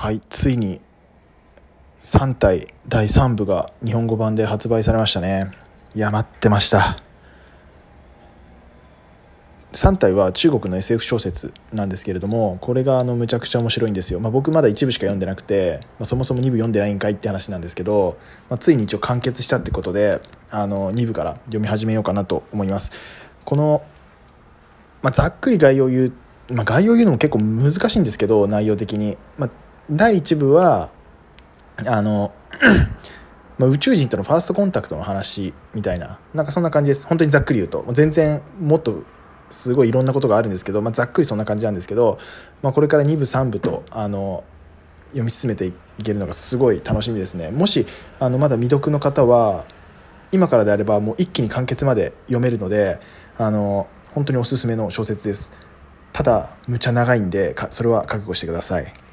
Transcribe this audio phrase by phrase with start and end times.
[0.00, 0.80] はいついに
[2.00, 5.52] 3体第3部が日本語版で発売されましたね。
[5.94, 6.96] いや待ってました。
[9.74, 18.16] 3体は中国の SF 小説なんですけれどもこれがあのむちゃくちゃ面白いんですよ、まあ、僕まだ一部しか読んでなくて、まあ、そもそも2部読んでないんかいって話なんですけど、
[18.48, 22.92] まあ、ついに一応完結したってことであの2部から読み始めようかなと思います。
[23.44, 23.82] この、
[25.02, 26.12] ま、ざっくり概要を言う、
[26.54, 29.50] ま、概要を言うのも結構難しいんですけど内容的に、まあ、
[29.90, 30.90] 第1部は
[31.76, 32.32] あの
[33.58, 36.18] ま、宇宙人とのファーストコンタクトの話みたいな。
[36.32, 37.06] なんかそんな感じです。
[37.06, 37.84] 本当にざっくり言うと。
[37.92, 39.02] 全然もっと
[39.50, 42.18] すごいいろんなことがあるんですけど、まあ、ざっくりそんな感じなんですけど、
[42.62, 44.44] まあ、これから2部3部とあの
[45.08, 47.50] 読み進めていけるのがすごい楽しみですね。
[47.50, 47.86] もし
[48.18, 49.66] あのまだ未読の方は
[50.32, 52.98] 今からであればもう一気に完結まで読めるので
[53.36, 55.52] あの本当におすすめの小説です。
[56.12, 59.09] ただむちゃ長いんでそれは覚悟してください。